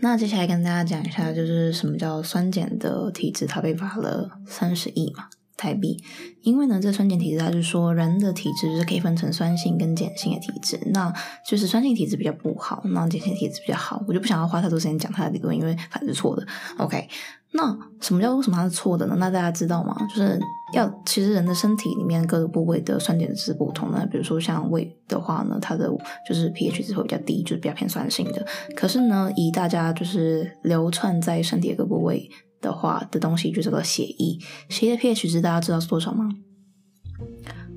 [0.00, 5.24] 那接下来跟大家讲一下，就是什么叫酸碱的体质，它被罚了三十亿嘛
[5.56, 6.02] 台币。
[6.42, 11.12] 因为呢，这酸碱体质，它是说人的体质是可以分成酸性跟碱性的体质，那
[11.46, 14.02] 就是酸性体质比较不好，那碱性体质比较好。
[14.06, 16.46] 我就不想要花太多时间讲它的理论，因为反正是错的。
[16.78, 17.08] OK。
[17.50, 19.16] 那什么叫为什么它是错的呢？
[19.18, 19.96] 那大家知道吗？
[20.08, 20.38] 就是
[20.74, 24.06] 要其实人的身体里面各个部位的酸碱值不同呢。
[24.10, 25.90] 比如说像胃的话呢，它的
[26.28, 28.46] 就是 pH 值会比较低，就是比较偏酸性的。
[28.76, 32.28] 可是呢，以大家就是流窜在身体的各部位
[32.60, 36.28] 的话的东西，就这个血液，血液的 pH 值大家知道是多少吗？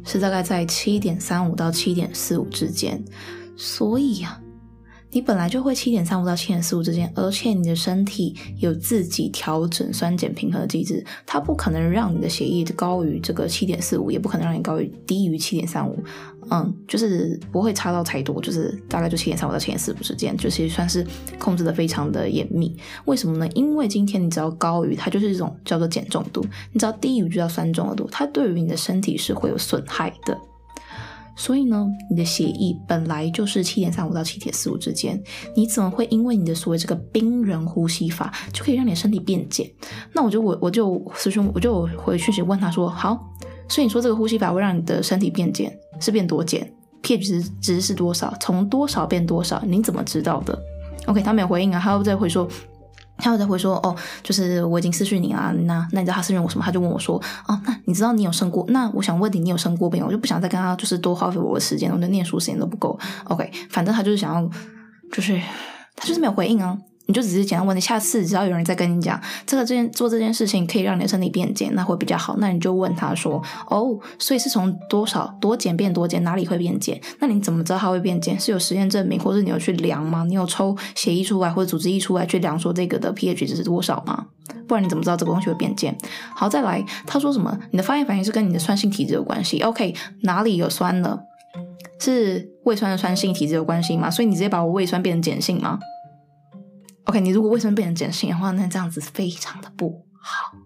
[0.03, 3.01] 是大概在七点三五到七点四五之间。
[3.55, 4.40] 所以呀。
[5.13, 16.01] 你本来就会七点三五到七点四五之间，而且你的身体有自己调整酸碱平衡的机制，它不可能让你的血液高于这个七点四五，也不可能让你高于低于七点三五，
[16.49, 21.05] 嗯，就是不会差到太多，就是大概就七点三五到七点四五之间，就其实算是
[21.37, 22.73] 控制的非常的严密。
[23.03, 23.45] 为什么呢？
[23.53, 30.37] 因为今天你只要高于，它就是一种叫做碱中毒；你只要低于，就叫酸中毒，它对于你的身体是会有损害的。
[31.35, 35.21] 所以呢，你的血液本来就是七点三五到七点四五之间，
[35.55, 39.65] 你怎么会因为你的所谓这个冰人呼吸法就可以让你的身体变碱？
[40.13, 43.17] 那我就我我就师兄我就回讯息问他说，好，
[43.67, 46.61] 所以你说这个呼吸法会让你的身体变碱，是变多碱
[47.01, 48.33] ？pH 值值是多少？
[48.39, 49.61] 从多少变多少？
[49.65, 50.57] 你怎么知道的
[51.07, 52.47] ？OK，他没有回应啊，他又再回说。
[53.21, 56.65] 他又在回说，哦，就是我已经失去你啊，那那你知道他私讯我什么？
[56.65, 58.65] 他就问我说，哦，那你知道你有生过？
[58.69, 60.03] 那我想问你，你有生过病？
[60.05, 62.97] 我就不想再跟他就是多耗费我的时间，我的念书时间都不够。
[63.25, 64.49] OK，反正他就是想要，
[65.11, 65.39] 就是
[65.95, 66.77] 他就是没有回应啊。
[67.11, 72.37] 你就只是简单问你，下次只要有人再跟你讲这个这件做这件事情可以让你的身体变碱，那会比较好。
[72.37, 76.97] 那你就问他说，哦，所以是从多少多碱变多碱，哪里会变碱？
[77.19, 78.39] 那你怎么知道它会变碱？
[78.39, 80.23] 是有实验证明，或者你有去量吗？
[80.25, 84.27] 你有抽血液出来或者组织液出来去量说这个的 pH 值是多少吗？
[84.65, 85.93] 不然你怎么知道这个东西会变碱？
[86.33, 87.59] 好，再来，他说什么？
[87.71, 89.59] 你的发炎反应是跟你的酸性体质有关系。
[89.63, 91.19] OK，哪里有酸了？
[91.99, 94.09] 是胃酸的酸性体质有关系吗？
[94.09, 95.77] 所以你直接把我胃酸变成碱性吗
[97.05, 100.57] ？OK，你如果胃酸变成碱性的话，那这样子非常的不好。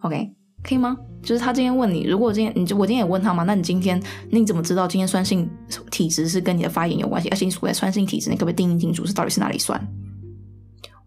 [0.00, 0.96] OK，可以吗？
[1.22, 5.48] 就是他今天问你，如果今天你就我今天也问他嘛，那你今天你怎么知道今天酸性
[5.90, 7.28] 体质是跟你的发炎有关系？
[7.28, 9.86] 而且你所谓酸性体质，你可不可以定义清楚是到底是哪里酸？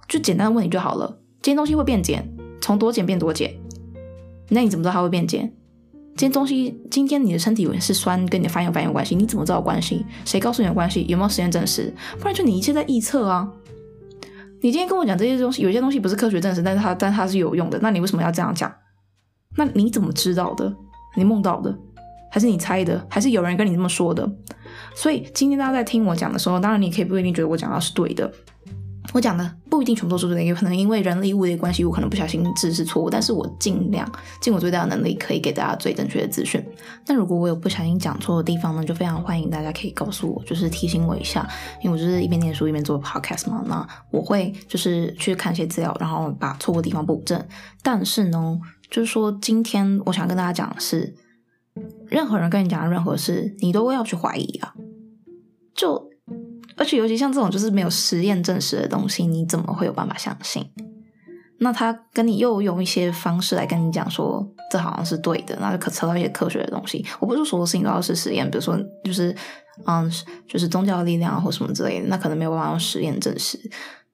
[0.07, 1.19] 就简单的问你就好了。
[1.41, 2.23] 今天东西会变碱，
[2.61, 3.49] 从多碱变多碱，
[4.49, 5.51] 那你怎么知道它会变碱？
[6.15, 10.05] 今天东西，今天你的身体是酸，跟你的发炎反应有关系，你怎么知道有关系？
[10.25, 11.03] 谁告诉你有关系？
[11.09, 11.91] 有没有实验证实？
[12.19, 13.51] 不然就你一切在臆测啊。
[14.63, 17.77] 你今天跟我讲这些东西，有些东西不是科学证实，但是它但它是有用的。
[17.81, 18.73] 那你为什么要这样讲？
[19.57, 20.73] 那你怎么知道的？
[21.17, 21.77] 你梦到的，
[22.31, 24.25] 还是你猜的，还是有人跟你这么说的？
[24.95, 28.31] 所以今天大家在听我讲的时候，当然你可以不一定觉得我讲的是对的。
[29.13, 36.63] 我讲的不一定全部都是对的，有可能因为人力物力关系，我可能不小心知识错误，但是我尽量尽我最大的能力，可以给大家最正确的资讯。
[37.05, 41.47] 那如果我有不小心讲错的地方呢，就非常欢迎大家可以告诉我，就是提醒我一下，
[41.83, 47.39] 因为我就是一边念书一边做 podcast 嘛，那我会就是去看一些资料，然后把错误的地方补正。
[47.83, 51.13] 但是呢，就是说今天我想跟大家讲的是，
[52.07, 54.73] 任何人跟你讲任何事，你都要去怀疑啊。
[55.75, 56.09] 就
[56.77, 60.67] 而且尤其像这种就是没有实验证实的东西，你怎么会有办法相信？
[61.59, 67.05] 那他跟你又用一些方式来跟你讲说，这好像是对的，那就可扯到一些科学的东西。
[67.19, 69.33] 我不是说所有事情都要是实验，比如说就是
[69.85, 70.11] 嗯，
[70.47, 73.57] 就是宗教力量或什么之类的，那可能没有办法用实验证实。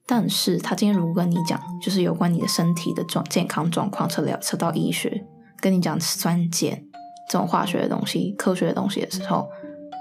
[0.05, 5.23] 但是他今天如果跟你讲，就是有关你的身体的状健康状况，扯了扯到医学，
[5.59, 6.83] 跟你讲酸碱
[7.29, 9.47] 这种化学的东西、科学的东西的时候，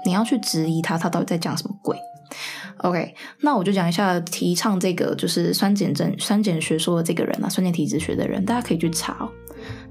[0.05, 1.97] 你要去质疑他，他到底在讲什么鬼
[2.77, 9.29] ？OK，那我就讲一下提倡这个就是酸碱症、酸碱学说的这个人啊，酸碱体质学的人，大家可以去查哦。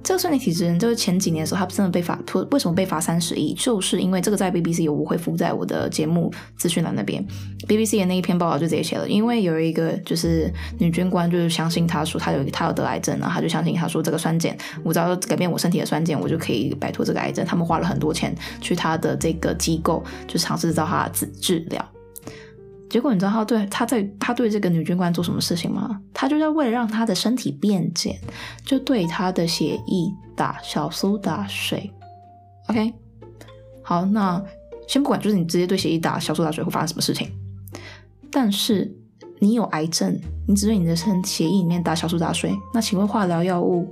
[0.02, 2.18] 这个酸碱体质人，就是前几年的时候，他真的被罚，
[2.52, 3.52] 为什么被罚三十亿？
[3.52, 7.22] 就是因为这个在 BBC 有我会附在我的节目资讯栏那边
[7.66, 17.44] ，BBC 的那一篇报道就直接写了，因为有一个就是女军官，就是相信他说他有他有得癌症啊，他就相信他说这个酸碱，我只要改变我身体的酸碱，我就可以摆脱这个癌症。
[17.44, 21.84] 他们花了很多钱去他的这个机构，就尝试找他治治疗。
[22.90, 26.00] 结果你知道他对他在他对这个女军官做什么事情吗？
[26.14, 28.18] 他就在为了让她的身体变简，
[28.64, 31.92] 就对她的血液打小苏打水。
[32.68, 32.92] OK，
[33.82, 34.42] 好，那
[34.86, 37.30] 先不管，就是你直接对血液打小苏打水会发生什么事情。
[38.30, 38.90] 但是
[39.38, 43.86] 你有癌症，你只对你的身血液里面打小苏打水，那请问化疗药物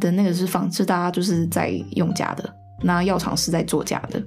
[0.00, 4.22] 的那个是仿制，大家就是在用假的，那药厂是在做假的。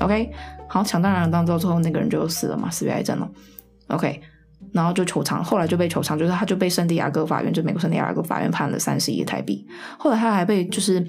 [0.00, 0.30] OK。
[0.74, 3.30] 好，抢当然当之后，那个人就死了嘛，死于癌症了。
[3.86, 4.20] OK，
[4.72, 9.64] 然后就求偿，后来就被求偿，就是他就被圣地亚哥法院，就美国圣地亚哥法院判了三十亿台币。
[9.96, 11.06] 后来他还被就是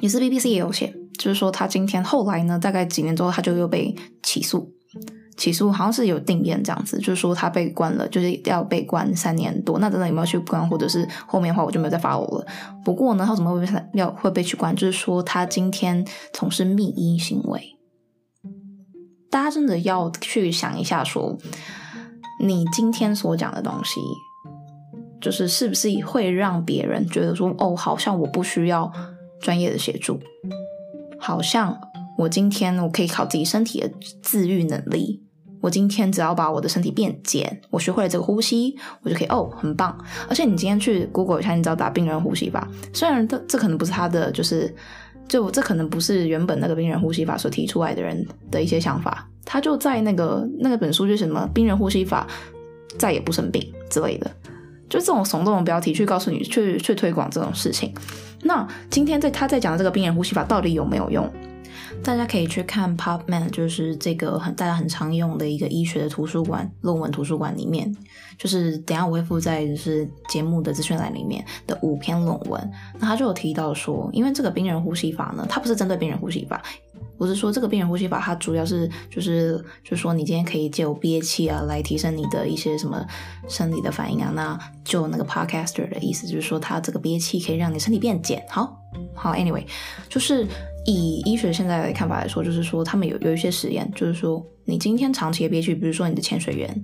[0.00, 4.68] 也是 BBC 也有写，就是说他今天后来呢，大概几年之后，他就又被起诉，
[5.36, 9.78] 起诉好像是有定谳这样子，就是说他被关了，就是要被关三年多。
[9.78, 12.46] 那真的有没有去关，或者是后面的话，我就没有再 follow 了。
[12.84, 14.74] 不过呢，他怎么会被要会被去关？
[14.74, 17.77] 就是说他今天从事密医行为。
[19.30, 21.36] 大家真的要去想一下说，
[22.40, 24.00] 你今天所讲的东西，
[25.20, 28.90] 就是是不是会让别人觉得说，哦，好像我不需要
[29.40, 30.18] 专业的协助，
[31.18, 31.78] 好像
[32.16, 33.90] 我今天我可以靠自己身体的
[34.22, 35.22] 自愈能力，
[35.60, 39.94] 我今天只要把我的身体变简，我学会了这个呼吸，我就可以哦，很棒。
[40.28, 44.74] 而且你今天去 Google 一下，你只要打病人呼吸法，虽然这这可能不是他的，就是。
[45.28, 52.26] 就这可能不是原本那个冰人呼吸法所提出来的人的一些想法，他就在那个那个本书，就什么冰人呼吸法
[52.98, 54.30] 再也不生病之类的，
[54.88, 57.92] 就这种耸动的标题去告诉你，去去推广这种事情。
[58.42, 61.30] 那今天在他在讲的这个冰人呼吸法到底有没有用？
[62.02, 67.94] 大家可以去看 PubMed，就是这个很大家很常用的一个医学的图书馆论文图书馆里面，
[68.36, 72.70] 就是等下我会附在就是节目的资讯栏里面的五篇论文。
[72.98, 76.62] 那他就有提到说，因为这个病人呼吸法呢，它不是针对病人呼吸法，
[77.18, 83.04] 我是说这个病人呼吸法它主要是就是就是说你今天可以借由憋气啊来提升你的一些什么
[83.48, 84.32] 生理的反应啊。
[84.34, 88.42] 那就那个 Podcaster 的意思就是说，他这个憋气可以让你身体变简。
[88.48, 88.80] 好，
[89.14, 89.64] 好，Anyway，
[90.08, 90.46] 就是。
[90.86, 96.82] 以医学现在的看法来说，就是说他们有有一些实验，就是说你今天长期的憋气，比如说你的潜水员，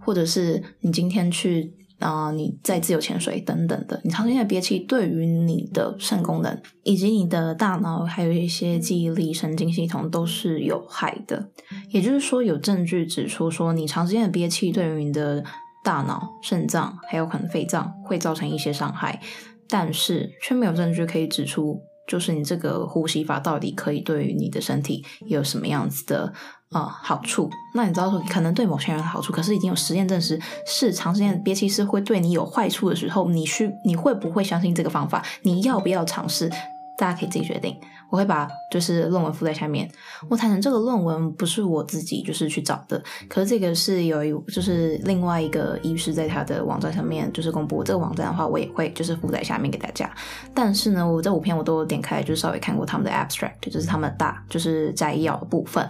[0.00, 1.72] 或者是你今天去
[2.04, 11.48] 啊、呃、你在自由潜水等等的，你长时间的憋气对于你的肾功能以及你的大脑还有一些记忆力、神经系统都是有害的。
[11.88, 15.42] 也就是说，有证据指出说，你长时间的憋气对于你的
[15.82, 19.20] 大脑、肾脏还有可能肺脏会造成一些伤害，
[19.68, 21.80] 但是却没有证据可以指出。
[22.06, 26.30] 就是你这个呼吸法到底可以对于你的身体有什么样子的
[26.63, 27.48] 啊、呃、好处？
[27.72, 35.24] 那你知道说可能对某些人的好处，可是已经有实验证实是长时间憋气是会对你有坏处的时候，你需你会不会相信这个方法？
[35.42, 36.50] 你要不要尝试？
[36.96, 37.76] 大家可以自己决定。
[38.08, 39.90] 我会把就是论文附在下面。
[40.28, 47.82] 我坦承这个论文不是我自己就是去找的，可是这个是有一就是另外一个医师在他的网站上面就是公布。
[47.82, 50.08] 这个网站的话，我也会就是附在下面给大家。
[50.54, 55.84] 但是呢，我这五篇我都点开，就是稍微看过他们的 abstract，就是他们的大就是摘要部分。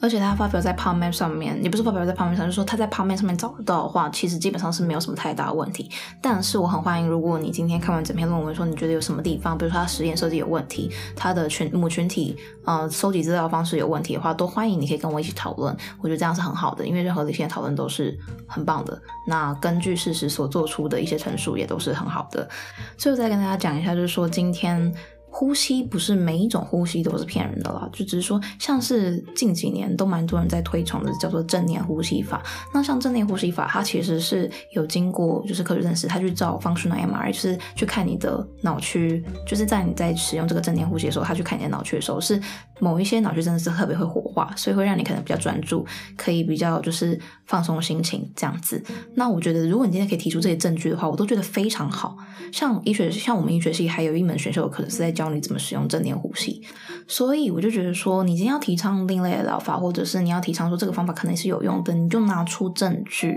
[0.00, 5.90] 而且他发表在 PubMed 上面，也不是发表在 PubMed 上，就是说他在 PubMed 上面找得到的话，其实基本上是没有什么太大的问题。
[6.22, 12.34] 但是我很欢迎，如果你今天看完整篇论文，说你觉得有什么地方，比如说他实验设计有问题，他的群母群体
[12.64, 15.76] 呃收集资料方式有问题的话，都欢迎你可以跟我一起讨论。
[16.00, 18.98] 我觉得这样是很好的，因为任何理性讨论都是很棒的。
[19.26, 22.48] 那根据事实所做出的一些陈述也都是很好的。
[22.96, 24.92] 最后再跟大家讲一下，就是说今天。
[25.32, 32.42] 呼吸不是每一种呼吸都是骗人的啦，就只是说，像是近几年都蛮多人在推崇的，叫做正念呼吸法。
[32.74, 42.40] 那像正念呼吸法，它其实是有经过就是科学证实，它去照 functional MRI，就是去看你的脑区，就是在你在使用这个正念呼吸的时候，它去看你的脑区的时候，是
[42.80, 47.18] 某一些脑区真的是特别会活化，所以会让你可能比较专注，可以比较就是
[47.50, 48.82] 放松心情这样子。
[49.14, 52.16] 那我觉得，如果你今天可以提出这些证据的话，我都觉得非常好。
[52.52, 55.30] 像医学，像我们医学系还有一门选修课是在教。
[55.30, 56.60] 你怎么使用正念呼吸？
[57.06, 63.36] 所以我就觉得说，你今天要提倡另类的疗法，或者是你要提倡说这个方法可能是有用的，你就拿出证据，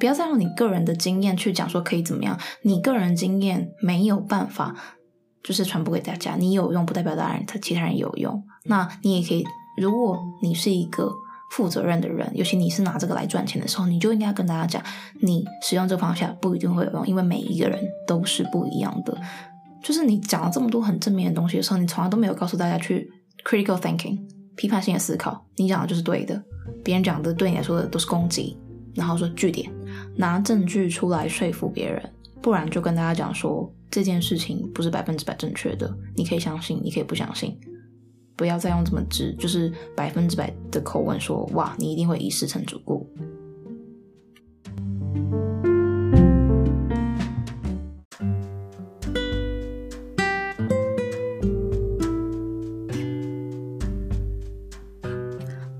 [0.00, 2.36] 不要再用你个人的经验去讲说可以怎么样。
[2.62, 4.74] 你个人经验没有办法
[5.44, 8.42] 就是传播给大家，你有用不代表当然他其他人有用。
[8.64, 9.44] 那你也可以，
[9.80, 11.12] 如果你是一个
[11.50, 14.82] 负责任的人，尤其你是拿这个来赚钱的时候，你就应该跟大家讲，
[15.20, 19.16] 你使用这个方向不一定会有用，因为每一个人都是不一样的。
[19.82, 23.08] 就是你讲了这么多很正面的东西的时候，你从来都没有告诉大家去
[23.44, 24.18] critical thinking
[24.56, 25.46] 批判性的思考。
[25.56, 26.42] 你讲的就是对的，
[26.82, 28.56] 别人讲的对你来说的都是攻击，
[28.94, 29.70] 然后说据点，
[30.16, 32.02] 拿证据出来说服别人，
[32.42, 37.56] 不然就跟大家讲说这件事情不是百分之百正确的，你可以相信，你可以不相信，
[38.36, 43.08] 不要再用这么直，就是百分之百的口吻说哇，你一定会一试成主顾。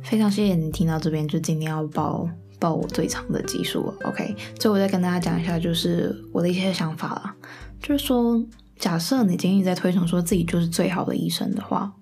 [0.03, 2.27] 非常谢谢你听到这边，就今天要报
[2.59, 3.95] 报我最长的集数了。
[4.05, 7.37] OK，最后我再跟大家讲一下，就是我的一些想法啦。
[7.83, 8.43] 就是说，
[8.79, 11.93] 假设你今天在推崇说自己就是最好的医生的话，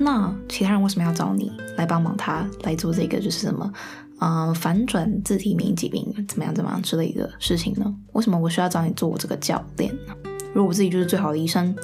[0.00, 3.70] 那其他人为什么要找你来帮忙他来做这个就是什么，
[4.18, 7.94] 呃，反转自体免疫疾病怎么样怎么样之类的事情呢？
[8.14, 10.14] 为什么我需要找你做我这个教练呢？
[10.54, 11.76] 如果我自己就是最好的医生。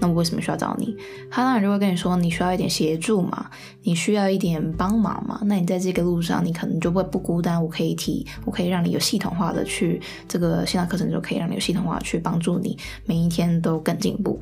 [0.00, 0.96] 那我为什么需要找你？
[1.28, 3.50] 他当然就会跟你说，你需要一点协助嘛，
[3.82, 5.40] 你需要一点帮忙嘛。
[5.42, 7.60] 那你在这个路上，你可能就会不孤单。
[7.60, 14.40] 我可以提，我可以让你有系统化的去这个线上课程，就可以让你有系统化去帮助你每一天都更进步。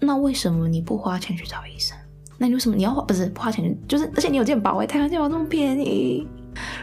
[0.00, 1.94] 那为什么你不花钱去找医生？
[2.38, 3.76] 那你为什么你要花不是花钱？
[3.88, 6.26] 就是而且你有健保哎，台湾健保这么便宜。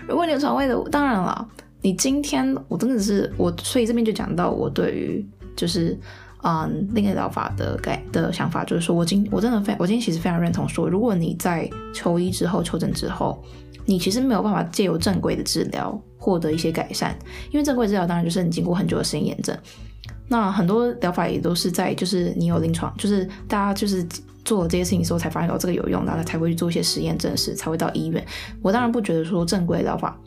[0.07, 1.47] 如果你有床位的，当然了，
[1.81, 5.97] 你今天我真的是我，所以这边就讲到我对于就是。
[6.45, 13.41] 嗯，另类疗法的改的想法就是说，我今我真的非我今天其实非常认同说，如果你在求医之后、求诊之后，
[13.85, 17.17] 你其实没有办法借由正规的治疗获得一些改善，
[17.49, 19.57] 因为正规治疗当然就是你经过很久的实验验证。
[20.27, 24.05] 那很多疗法也都是在就是你有临床，就是大家就是
[24.45, 28.25] 做了这些事情的时候才发现哦这个有用，然后才会去做一些实验证实，才会到医院。
[28.61, 30.17] 我当然不觉得说正规疗法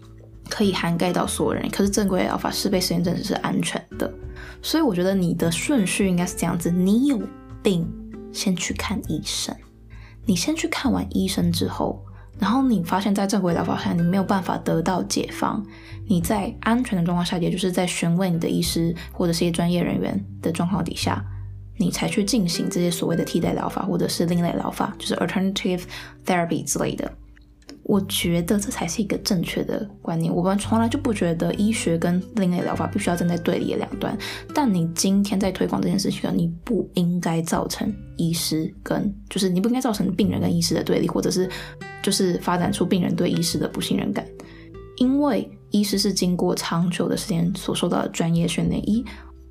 [0.49, 4.13] 可以涵盖到所有人，可是正规疗法是被实验证实是安全的。
[4.63, 7.21] 所以我觉得你的顺序应该是这样子：你有
[7.63, 7.87] 病，
[8.33, 9.55] 先去看医生。
[10.25, 12.05] 你先去看完医生之后，
[12.39, 15.65] 然后你发现，在正规疗法下你没有办法得到解方，
[16.09, 21.25] 你在安全的状况下，也就是在询问你的医师或者是一些专业人员的状况底下，
[21.77, 25.83] 你才去进行这些所谓的替代疗法或者是另类疗法，就是 alternative
[26.25, 27.11] therapy 之类的。
[27.83, 30.35] 我觉得这才是一个正确的观念。
[30.35, 34.19] 我们从来就不觉得医学跟另类疗法必须要站在对立的两端。
[34.53, 41.49] 但你今天在推广这件事情上，你不应该造成医师跟就是你不应该造成病人跟医师的对立，或者是
[42.03, 44.27] 就是发展出病人对医师的不信任感。
[44.97, 49.05] 因为医师是经过长久的时间所受到的专业训练，一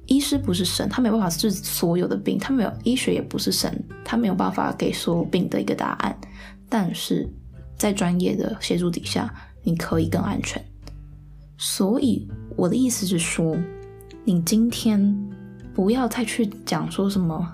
[0.07, 6.17] 医师不是神，他没办法治所有的病，他没有医学也不是神，他没有办法给所有病的一个答案。
[6.69, 7.29] 但是。
[7.77, 9.29] 在专业的协助底下，
[9.61, 10.63] 你可以更安全。
[11.57, 13.53] 所以我的意思是说，
[14.23, 15.13] 你今天
[15.73, 17.45] 不要再去讲说什么，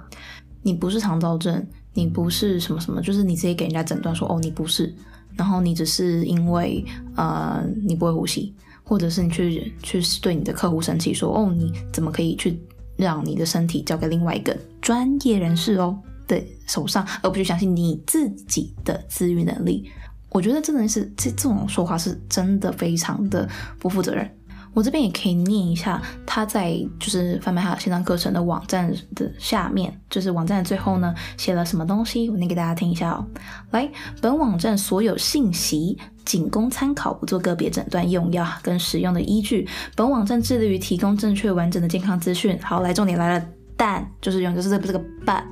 [0.61, 4.93] 你不是肠燥症，你不是什么什么，就是你直接给人家诊断说，哦，你不是，
[5.35, 6.85] 然后你只是因为
[7.15, 8.53] 呃你不会呼吸，
[8.91, 12.61] 或者是你去去对你的客户生气说，哦，你怎么可以去
[12.97, 19.89] 让你的身体交给另外一个专业人士哦的手上，而不去相信你自己的自愈能力。
[20.29, 23.47] 我觉得真的是这这种说话是真的非常的
[23.79, 24.29] 不负责任。
[24.73, 33.25] 我这边也可以念一下他在就是贩卖他线上课程的网站的下面，就是网站的最后呢写了什么东西，我念给大家听一下哦。
[33.71, 33.89] 来，
[34.21, 39.67] 本网站所有信息仅供参考，不做个别诊断、用药跟使用的依据。
[39.95, 42.57] 本网站致力于提供正确完整的健康资讯。
[42.61, 43.45] 好，来重点来了，
[43.75, 45.43] 但就是用就是这个这个 but。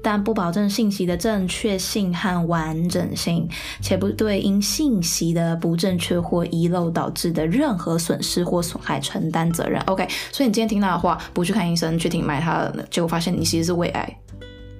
[0.00, 3.48] 但不保证信息的正确性和完整性，
[3.80, 9.80] 且不对因信息的不正确或遗漏导致的任何损失或损害承担责任。
[9.82, 14.18] OK，所以你今天听到的话，不去看医生，去听买它，结果发现你其实是胃癌，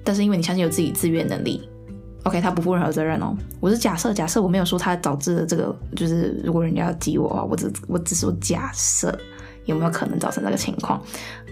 [0.03, 1.67] 但是因为你相信有自己自愈能力
[2.23, 3.35] ，OK，他不负任何责任哦。
[3.59, 9.17] 我是假设，假设我没有说他导致了这个，就是如果人家要激我的话，我只我只是说假设。
[9.65, 11.01] 有没有可能造成这个情况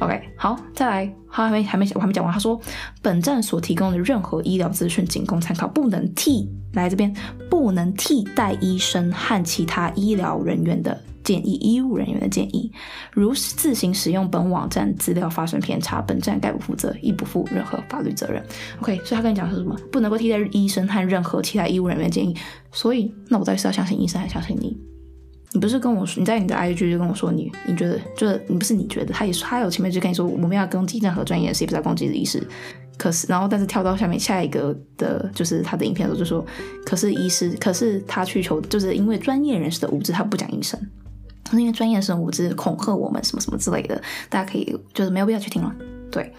[0.01, 2.33] ？OK，好，再来，他还没还没我还没讲完。
[2.33, 2.59] 他说，
[3.01, 7.15] 本站所提供的任何医疗资讯仅供参考，不能替来这边
[7.49, 12.71] 不能替代医生和其他医疗人员的建议，医务人员的建议。
[13.11, 18.43] 如自行使用本网站资料发生偏差，本站概不负责，亦不负任何法律责任。
[18.81, 19.75] OK，所以他跟你讲的是什么？
[19.91, 22.35] 不能够替代医生和任何其他医务人员建议。
[22.71, 24.77] 所以，那我到底是要相信医生，还是相信你？
[25.53, 32.41] 你不是跟我说，你在你的 IG 就跟我说你，你觉得就是你不是你觉得，他也他有前面就跟你说，我们要攻击任何专业人士，不是要攻击医师。
[32.97, 36.45] 可是，然后但是跳到下面下一个的，就是他的影片的时候就说，
[36.85, 40.79] 可是医师，可是他去求，就是因为专业人士的无知，他不讲医生，
[41.53, 45.75] 因为专业人士的无知恐吓我们什么什么之类的，大家可以就是没有必要去听了。
[46.11, 46.33] 对，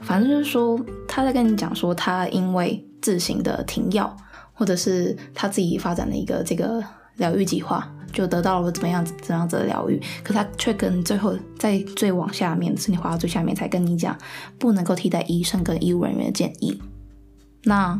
[0.00, 4.16] 反正就是说他在跟你讲说，他因为自行的停药，
[4.52, 6.82] 或者是他自己发展的一个这个
[7.16, 7.92] 疗愈计划。
[8.12, 14.14] 就得到了怎么样怎样子的疗愈，可他却跟最后在最往下面，是你滑到最下面才跟你讲，
[14.58, 16.78] 不能够替代医生跟医务人员的建议。
[17.64, 17.98] 那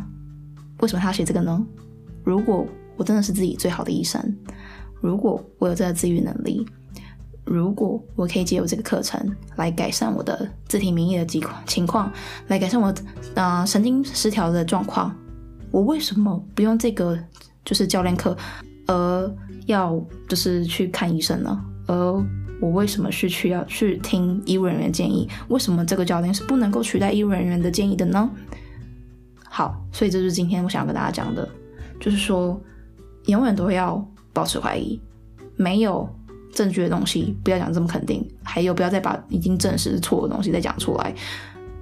[0.80, 1.64] 为什么他写这个呢？
[2.24, 2.66] 如果
[2.98, 4.36] 我真的是自己最好的医生，
[5.02, 6.64] 如果我有这个自愈能力，
[7.44, 9.20] 如果我可以借由这个课程
[9.56, 11.26] 来改善我的自体免疫的
[11.66, 12.10] 情况，
[12.46, 12.86] 来改善我
[13.34, 15.14] 啊、呃、神经失调的状况，
[15.72, 17.18] 我为什么不用这个
[17.64, 18.36] 就是教练课？
[18.86, 19.34] 而
[19.66, 21.64] 要就是去看医生呢？
[21.86, 21.94] 而
[22.60, 25.28] 我为什么是去要去听医务人员建议？
[25.48, 28.30] 为什么这个教练是不能够取代医务人员的建议的呢？
[29.48, 31.48] 好，所以这就是今天我想要跟大家讲的，
[32.00, 32.60] 就是说
[33.26, 35.00] 永远都要保持怀疑，
[35.56, 36.08] 没有
[36.52, 41.14] 证据的东西不要讲这么肯定，还有不要再把已经证实是错的东西再讲出来。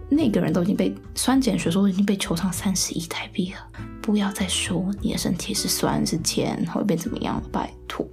[0.09, 3.59] 那个人都已经被酸碱学说已经被求偿三十亿台币了，
[4.03, 8.05] 不要再说你的身体是酸是碱会变怎么样了，拜托。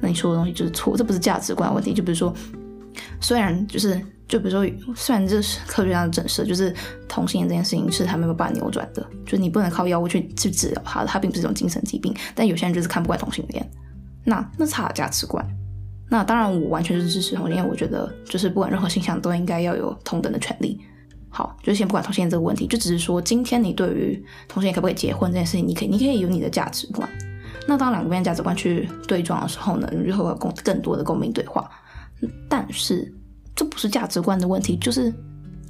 [0.00, 1.92] 那你说的东西就是错，这不是价值观问题。
[1.92, 2.34] 就比如说，
[3.20, 6.74] 虽然就是就比如说，虽然这是科学上的证实，就是
[7.08, 12.14] 同性恋这件事情是他没有办法扭转的，就是你不能靠药物去去治疗他，他并不是一种精神疾病。
[12.34, 13.70] 但有些人就是看不惯同性恋，
[14.24, 15.46] 那那是他的价值观。
[16.08, 20.80] 那当然我完全是支持同性恋，我觉得就是不管任何性向都应该要有同等的权利。
[21.28, 27.08] 好，就先不管同性恋这个问题，就只是说，今天你对于同性恋可不可以结婚这件事情，你可以，你可以有你的价值观。
[27.68, 31.68] 那当两个边价值观去对撞的时候呢，你就会有更更多的共鸣对话。
[32.48, 33.12] 但是
[33.56, 35.12] 这不是价值观的问题，就是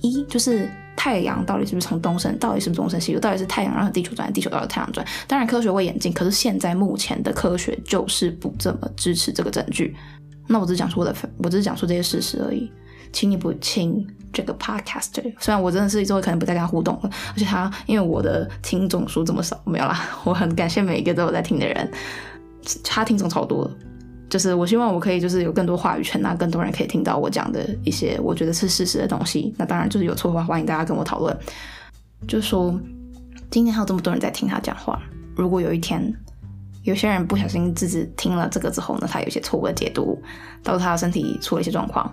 [0.03, 5.07] 一就是太阳到底是不是从东升，到底是不是东升西落，到底是太阳让地球转，地球绕着太阳转。
[5.27, 9.97] 当然科学会演进，可是现在目前的科学就是不这么支持这个证据。
[10.47, 12.71] 那我只是讲出我的，我只是讲出这些事实而已。
[13.13, 21.91] 请你不听这个 podcaster，虽然我真的是之后可能不再跟他互动了，而且他因为我的听众数这么少，没有啦，我很感谢每一个都有在听的人，
[22.85, 23.71] 他听众超多，
[24.29, 31.37] 就是我希望我可以就是有更多话语权，那更多人可以听到我讲的一些我觉得是事实的东西，那当然就是有错的话，欢迎大家跟我讨论。
[32.27, 32.79] 就说
[33.51, 35.01] 今天还有这么多人在听他讲话，
[35.37, 36.13] 如果有一天
[36.83, 40.21] 有些人不小心自己听了这个之后呢，他有些错误的解读，
[40.63, 42.11] 导致他的身体出了一些状况。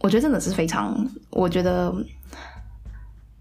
[0.00, 0.96] 我觉得真的是非常，
[1.30, 1.94] 我觉得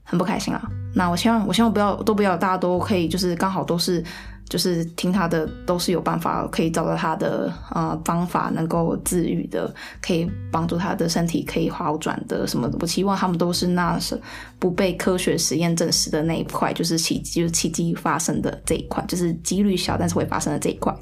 [0.04, 0.62] 很不开心啊。
[0.94, 4.04] 那我希望，我希望不要都不要，大家都可以就是刚好都是
[4.50, 9.72] 就是听他的，都是有办法可以找到他的呃方法，能够治愈的，
[10.02, 12.78] 可以帮助他的身体可以好转的什么的。
[12.82, 14.20] 我希望他们都是那是
[14.58, 20.94] 不被科学实验证实的那一块，就是奇迹，就是奇迹发生的这一块，就是几率小但是会发生的这一块。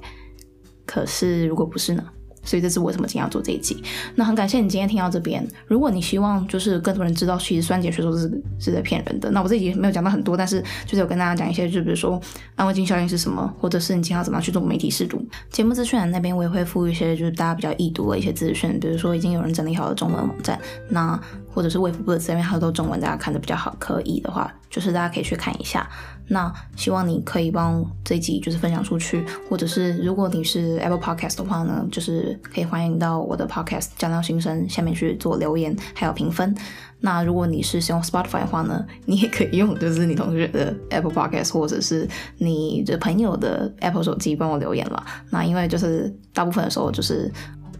[0.85, 2.03] 可是如果不是呢？
[2.47, 3.83] 所以这是为什么今天要做这一集。
[4.15, 5.45] 那很感谢你今天听到这边。
[5.67, 9.29] 如果你希望就是更多人知道，其实酸碱学说是是在骗人的。
[9.31, 12.19] 那我这一集没有讲到很多，但是就是有跟大家讲一些，就比如说
[12.55, 15.21] 安慰剂效应是什么，或者是你今天要怎么样去做媒体试读。
[15.51, 21.19] 节目资讯栏那边我也会附一些就是大家比较易读的一些资讯，比如说已经有人整理好的中文网站，那
[21.53, 23.75] 或者是卫福部的资源，它都中文，大家看的比较好。
[23.79, 25.87] 可以的话，就是大家可以去看一下。
[26.27, 36.55] 那希望你可以帮这一集就是分享出去，或者是如果你是 Apple Podcast 的话呢，就是可以欢迎到我的 Podcast 酱料心声下面去做留言，还有评分。
[36.99, 42.07] 那如果你是使用 Spotify 的话呢，你也可以用就是你同学的 Apple Podcast，或者是
[42.39, 45.05] 你的朋友的 Apple 手机帮我留言了。
[45.29, 47.31] 那因为就是大部分的时候就是。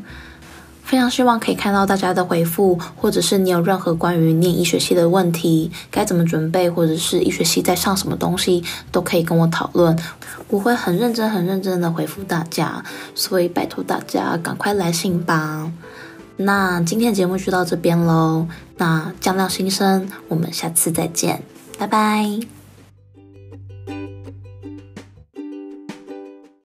[0.89, 9.95] 非常希望可以看到大家的回复，或者是你有任何关于念医学系的问题，该怎么准备，或者是医学系在上什么东西，都可以跟我讨论，
[10.47, 12.83] 我会很认真、很认真的回复大家，
[13.13, 15.71] 所以拜托大家赶快来信吧。
[16.37, 21.43] 那今天的节目就到这边喽，那酱料新生，我们下次再见，
[21.77, 22.58] 拜拜。